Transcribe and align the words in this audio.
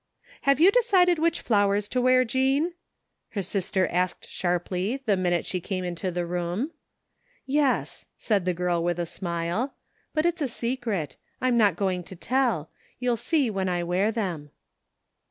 "Have 0.49 0.59
you 0.59 0.71
decided 0.71 1.19
which 1.19 1.41
flowers 1.41 1.87
to 1.89 2.01
wear, 2.01 2.25
Jean?" 2.25 2.73
her 3.35 3.43
sister 3.43 3.87
asked 3.89 4.27
sharply 4.27 5.03
the 5.05 5.15
minute 5.15 5.45
she 5.45 5.61
came 5.61 5.83
into 5.83 6.09
the 6.09 6.25
room." 6.25 6.71
Yes," 7.45 8.07
said 8.17 8.45
the 8.45 8.53
girl 8.55 8.83
with 8.83 8.97
a 8.97 9.05
smile," 9.05 9.75
but 10.15 10.25
it'si 10.25 10.45
a 10.45 10.47
secret. 10.47 11.17
I'm 11.39 11.55
not 11.55 11.75
going 11.75 12.01
to 12.05 12.15
tell. 12.15 12.71
You 12.97 13.11
will 13.11 13.15
see 13.17 13.51
when 13.51 13.69
I 13.69 13.83
wear 13.83 14.11
thcm.' 14.11 14.49